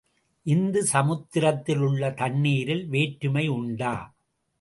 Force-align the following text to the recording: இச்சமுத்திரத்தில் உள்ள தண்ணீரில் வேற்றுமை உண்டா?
இச்சமுத்திரத்தில் 0.79 1.79
உள்ள 1.79 2.11
தண்ணீரில் 2.11 2.87
வேற்றுமை 2.87 3.47
உண்டா? 3.49 3.93